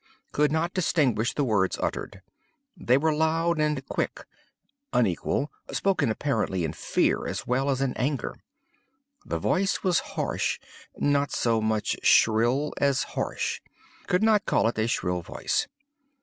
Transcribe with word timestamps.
Could 0.31 0.51
not 0.51 0.73
distinguish 0.73 1.35
the 1.35 1.43
words 1.43 1.77
uttered. 1.79 2.23
They 2.75 2.97
were 2.97 3.13
loud 3.13 3.59
and 3.59 3.85
quick—unequal—spoken 3.87 6.09
apparently 6.09 6.63
in 6.63 6.73
fear 6.73 7.27
as 7.27 7.45
well 7.45 7.69
as 7.69 7.81
in 7.81 7.93
anger. 7.93 8.33
The 9.27 9.37
voice 9.37 9.83
was 9.83 9.99
harsh—not 9.99 11.29
so 11.31 11.61
much 11.61 11.97
shrill 12.01 12.73
as 12.77 13.03
harsh. 13.13 13.61
Could 14.07 14.23
not 14.23 14.47
call 14.47 14.67
it 14.67 14.79
a 14.79 14.87
shrill 14.87 15.21
voice. 15.21 15.67